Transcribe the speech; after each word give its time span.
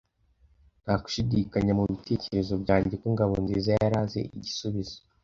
Nta 0.83 0.93
gushidikanya 1.03 1.71
mubitekerezo 1.77 2.53
byanjye 2.63 2.93
ko 3.01 3.05
Ngabonzizayari 3.13 3.95
azi 4.03 4.21
igisubizo. 4.37 4.97